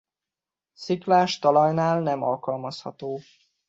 [0.73, 3.19] Sziklás talajnál nem alkalmazható.